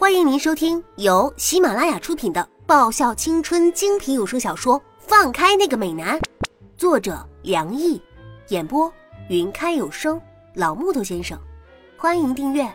[0.00, 6.18] 欢迎您收听由喜马拉雅出品的爆笑青春精品有声小说《放开那个美男》，
[6.78, 8.00] 作者梁毅，
[8.48, 8.90] 演播
[9.28, 10.18] 云开有声
[10.54, 11.38] 老木头先生。
[11.98, 12.66] 欢迎订阅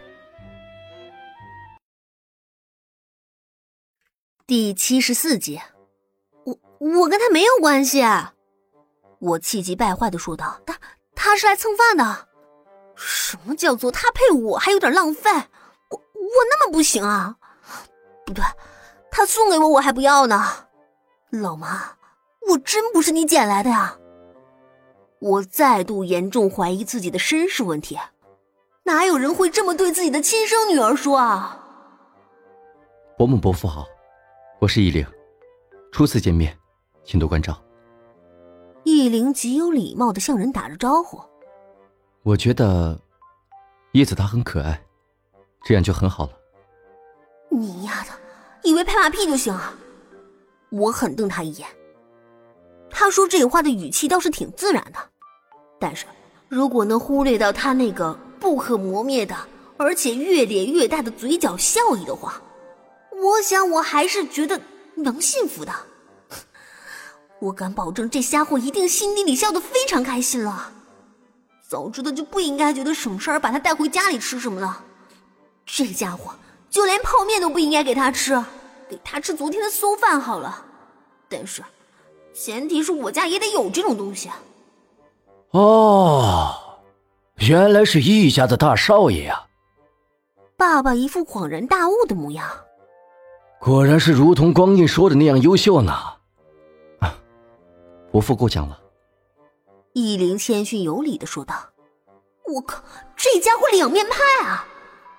[4.46, 5.60] 第七十四集。
[6.44, 8.04] 我我跟他没有关系，
[9.18, 10.62] 我气急败坏的说道。
[10.64, 10.80] 他
[11.16, 12.28] 他是来蹭饭的。
[12.96, 15.32] 什么叫做他配我还有点浪费？
[16.26, 17.38] 我我那么不行啊？
[18.26, 18.44] 不对，
[19.12, 20.44] 他送给我我还不要呢。
[21.30, 21.98] 老妈，
[22.49, 23.98] 我真不是你捡来的呀！
[25.20, 27.98] 我再度严重怀疑自己的身世问题。
[28.84, 31.59] 哪有人会这么对自己的亲生女儿说啊？
[33.18, 33.85] 伯母伯父好，
[34.60, 35.05] 我是易灵，
[35.91, 36.57] 初次见面，
[37.04, 37.60] 请多关照。
[38.84, 41.20] 易灵极有礼貌的向人打着招呼。
[42.23, 42.99] 我觉得
[43.94, 44.80] 叶子她很可爱，
[45.66, 46.32] 这样就很好了。
[47.50, 48.12] 你丫的，
[48.64, 49.74] 以为拍马屁就行啊？
[50.70, 51.68] 我狠瞪他一眼。
[52.90, 54.99] 他说这话的语气倒是挺自然的，
[55.80, 56.05] 但是
[56.48, 59.35] 如果能忽略到他那个不可磨灭的，
[59.77, 62.41] 而且越咧越大的嘴角笑意的话，
[63.12, 64.62] 我想我还是觉得
[64.96, 65.74] 能信服的。
[67.40, 70.72] 我敢保证，这家伙一定心底里笑得非常开心了。
[71.68, 74.84] 早知道就不应该觉得省事儿把他带回家里吃什么了。
[75.66, 76.31] 这家伙
[76.69, 78.44] 就连泡面都不应该给他吃，
[78.88, 80.66] 给他吃昨天的馊饭好了。
[81.28, 81.63] 但是，
[82.34, 84.30] 前提是我家也得有这种东西。
[85.52, 86.53] 哦，
[87.38, 89.47] 原来是易家的大少爷呀！
[90.57, 92.50] 爸爸一副恍然大悟的模样。
[93.59, 95.91] 果然是如同光印说的那样优秀呢。
[97.00, 97.18] 啊，
[98.12, 98.79] 伯父过奖了。
[99.94, 101.56] 易林谦逊有礼的说道
[102.53, 102.84] ：“我靠，
[103.16, 104.68] 这家伙两面派啊！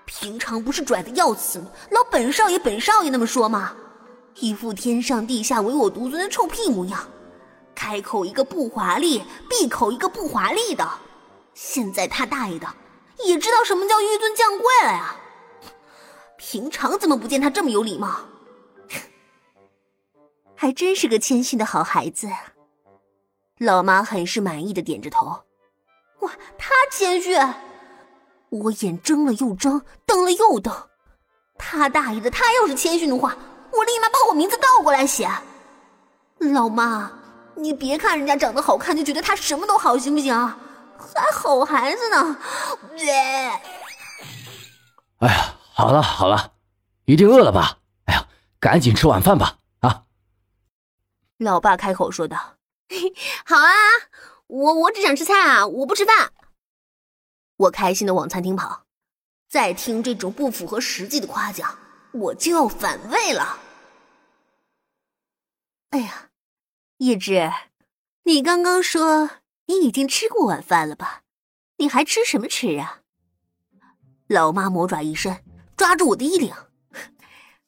[0.06, 1.70] 平常不是拽的要死吗？
[1.90, 3.76] 老本少爷，本少爷那么说吗？
[4.36, 7.06] 一副天上地下唯我独尊的臭屁模样，
[7.74, 10.88] 开口一个不华丽，闭口一个不华丽的。
[11.54, 12.66] 现在他大爷的
[13.24, 15.16] 也知道什么叫纡尊降贵了呀！
[16.36, 18.20] 平常怎么不见他这么有礼貌？
[20.54, 22.28] 还真是个谦逊的好孩子。”
[23.58, 25.26] 老妈很是满意的点着头，
[26.20, 27.34] 哇，他谦虚！
[28.50, 30.74] 我眼睁了又睁，瞪了又瞪。
[31.58, 33.36] 他大爷的，他要是谦逊的话，
[33.72, 35.28] 我立马把我名字倒过来写。
[36.38, 37.10] 老妈，
[37.54, 40.34] 你别看人家长得好看就觉得他什么都好，行不行？
[40.98, 42.36] 还好孩子呢。
[45.18, 46.52] 哎呀，好了好了，
[47.06, 47.78] 一定饿了吧？
[48.04, 48.26] 哎呀，
[48.60, 49.56] 赶紧吃晚饭吧！
[49.80, 50.04] 啊！
[51.38, 52.36] 老爸开口说道。
[53.44, 53.72] 好啊，
[54.46, 56.32] 我我只想吃菜啊，我不吃饭。
[57.56, 58.84] 我开心的往餐厅跑，
[59.48, 61.78] 再听这种不符合实际的夸奖，
[62.12, 63.58] 我就要反胃了。
[65.90, 66.30] 哎呀，
[66.98, 67.50] 叶芝，
[68.24, 69.30] 你刚刚说
[69.66, 71.22] 你已经吃过晚饭了吧？
[71.78, 73.00] 你还吃什么吃啊？
[74.26, 75.44] 老妈魔爪一伸，
[75.76, 76.54] 抓住我的衣领，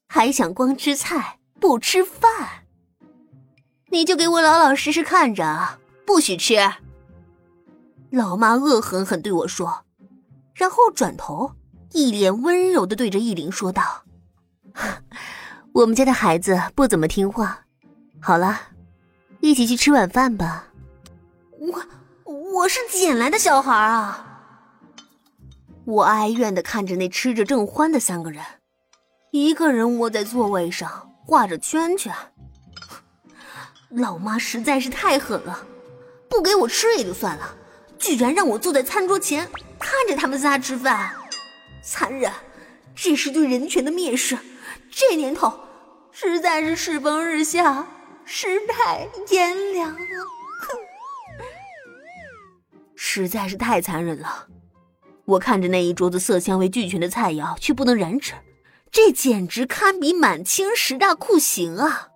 [0.09, 2.67] 还想光吃菜不吃饭？
[3.91, 6.57] 你就给我老老实实看着，不许吃。
[8.11, 9.85] 老妈恶狠狠对我说，
[10.55, 11.53] 然后转头，
[11.93, 14.05] 一脸温柔的对着易林说道
[15.75, 17.65] ：“我们家的孩子不怎么听话，
[18.21, 18.59] 好了，
[19.41, 20.69] 一起去吃晚饭吧。”
[21.61, 21.85] 我
[22.25, 24.25] 我是捡来的小孩啊！
[25.85, 28.43] 我哀怨的看着那吃着正欢的三个人，
[29.33, 32.15] 一个人窝在座位上画着圈圈。
[33.91, 35.67] 老妈实在是太狠了，
[36.29, 37.57] 不给我吃也就算了，
[37.99, 39.49] 居然让我坐在餐桌前
[39.79, 41.13] 看着他们仨吃饭，
[41.83, 42.33] 残忍！
[42.95, 44.37] 这是对人权的蔑视。
[44.91, 45.61] 这年头
[46.11, 47.87] 实在是世风日下，
[48.25, 49.97] 世态炎凉啊！
[49.97, 50.79] 哼，
[52.97, 54.49] 实在是太残忍了。
[55.25, 58.33] 我看着那一桌子色香味俱全的菜肴，却不能染指，
[58.91, 62.09] 这简直堪比满清十大酷刑啊！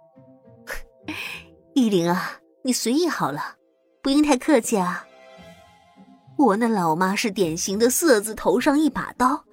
[1.75, 3.57] 依灵啊，你随意好了，
[4.03, 5.07] 不用太客气啊。
[6.43, 9.45] 我那老妈是典型的色字头上一把刀，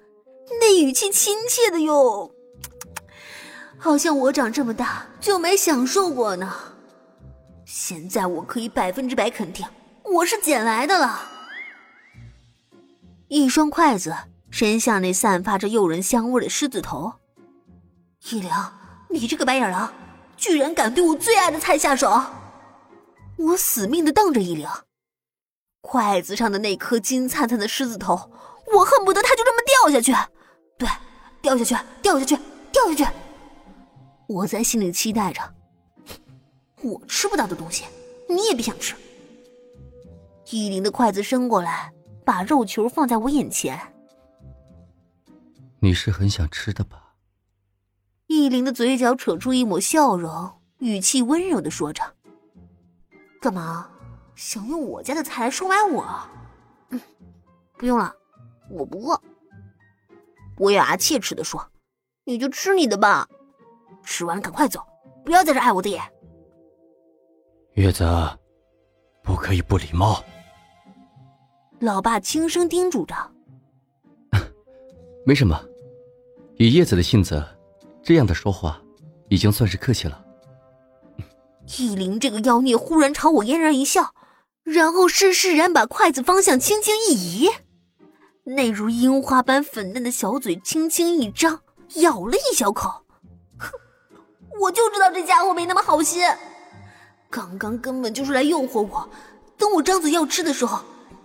[0.60, 2.30] 那语气亲切的哟，
[3.78, 6.52] 好像我长这么大就没享受过呢。
[7.64, 9.64] 现在我可以百分之百肯定，
[10.04, 11.20] 我是捡来的了。
[13.28, 14.14] 一双筷子
[14.50, 17.12] 伸向那散发着诱人香味的狮子头，
[18.30, 18.72] 一良，
[19.08, 19.92] 你这个白眼狼！
[20.36, 22.20] 居然敢对我最爱的菜下手！
[23.36, 24.84] 我死命的瞪着一良，
[25.80, 28.14] 筷子上的那颗金灿灿的狮子头，
[28.74, 30.12] 我恨不得它就这么掉下去。
[30.78, 30.88] 对，
[31.42, 32.36] 掉下去，掉下去，
[32.72, 33.16] 掉下去！
[34.28, 35.40] 我在心里期待着，
[36.82, 37.84] 我吃不到的东西，
[38.28, 38.94] 你也别想吃。
[40.50, 41.92] 依林的筷子伸过来，
[42.24, 43.78] 把肉球放在我眼前。
[45.80, 47.14] 你是很想吃的吧？
[48.26, 52.02] 依林的嘴角扯出一抹笑容，语气温柔的说着
[53.42, 53.90] ：“干嘛
[54.40, 56.02] 想用我家的菜来收买我？
[56.88, 57.00] 嗯，
[57.76, 58.10] 不用了，
[58.70, 59.20] 我不饿。”
[60.56, 61.62] 我咬牙切齿的说
[62.24, 63.28] ：“你就吃你的吧，
[64.02, 64.82] 吃完赶快走，
[65.26, 66.02] 不要在这碍我的眼。”
[67.76, 68.02] 月子，
[69.22, 70.24] 不可以不礼貌。
[71.80, 73.14] 老爸轻声叮嘱着
[75.26, 75.62] ：“没什么，
[76.56, 77.46] 以叶子的性子，
[78.02, 78.80] 这样的说话
[79.28, 80.24] 已经算是客气了。”
[81.78, 84.14] 易灵这个妖孽忽然朝我嫣然一笑，
[84.62, 87.50] 然后施施然把筷子方向轻轻一移，
[88.44, 91.60] 那如樱花般粉嫩的小嘴轻轻一张，
[91.96, 93.04] 咬了一小口。
[93.58, 93.70] 哼，
[94.60, 96.22] 我就知道这家伙没那么好心，
[97.30, 99.08] 刚刚根本就是来诱惑我，
[99.56, 100.80] 等我张嘴要吃的时候。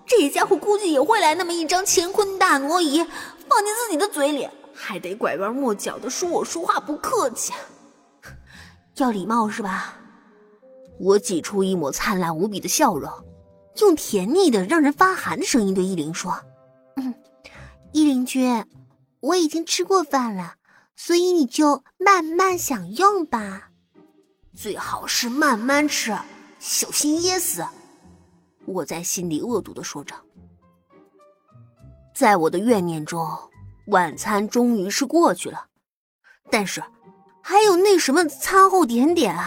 [0.07, 3.03] 这家伙估计也会来那么一张乾坤大挪移，
[3.49, 7.51] 放进自己的嘴里，还得拐弯抹角的说我说话不客气，
[8.97, 9.97] 要礼貌是吧？
[11.00, 13.12] 我挤出一抹灿烂无比的笑容，
[13.80, 16.39] 用甜腻的让人发寒的声音对依林说
[16.95, 17.13] ：“嗯，
[17.92, 18.65] 依林君，
[19.19, 20.56] 我已经吃过饭了，
[20.95, 23.71] 所以你就慢慢享用吧，
[24.56, 26.18] 最好是慢慢吃，
[26.59, 27.65] 小心噎死。”
[28.65, 30.15] 我在心里恶毒的说着，
[32.15, 33.27] 在我的怨念中，
[33.88, 35.68] 晚餐终于是过去了，
[36.50, 36.81] 但是
[37.44, 39.38] 还有那什么餐后点点，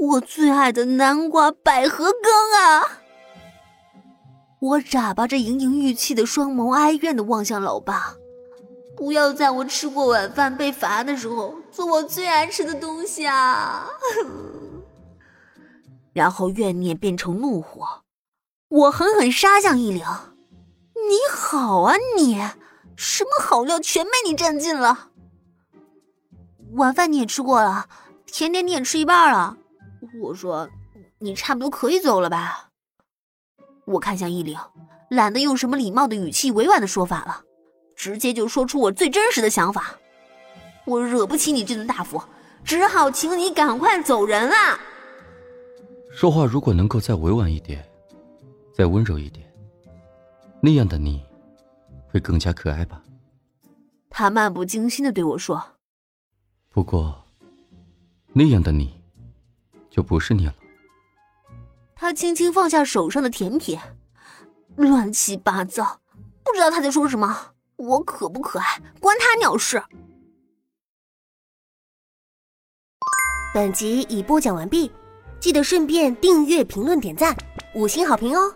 [0.00, 3.02] 我最爱的南瓜百合羹啊！
[4.60, 8.14] 我眨巴着盈盈玉气的双眸，哀怨的望向老爸，
[8.96, 13.88] 不要在我吃过晚饭被罚的时候做我最爱吃的东西啊！
[16.12, 18.02] 然后怨念变成怒火。
[18.68, 20.04] 我狠狠杀向一灵，
[20.94, 22.40] 你好啊你，
[22.96, 25.08] 什么好料全被你占尽了。
[26.72, 27.88] 晚饭你也吃过了，
[28.26, 29.57] 甜点你也吃一半了。
[30.20, 30.68] 我说，
[31.18, 32.70] 你差不多可以走了吧？
[33.84, 34.58] 我看向一灵，
[35.10, 37.42] 懒得用什么礼貌的语气、委婉的说法了，
[37.96, 39.98] 直接就说出我最真实的想法。
[40.84, 42.22] 我惹不起你这尊大佛，
[42.64, 44.78] 只好请你赶快走人了。
[46.10, 47.84] 说话如果能够再委婉一点。
[48.72, 49.44] 再温柔一点，
[50.62, 51.20] 那样的你，
[52.12, 53.02] 会更加可爱吧？
[54.08, 55.60] 他漫不经心的对我说。
[56.70, 57.26] 不过，
[58.32, 58.97] 那样的你，
[59.90, 60.54] 就不是你了。
[61.94, 63.78] 他轻轻放下手上的甜品，
[64.76, 66.00] 乱七八糟，
[66.44, 67.52] 不知道他在说什么。
[67.76, 69.82] 我可不可爱，关他鸟事。
[73.54, 74.92] 本集已播讲完毕，
[75.40, 77.36] 记得顺便订阅、评论、点赞、
[77.74, 78.54] 五星好评哦。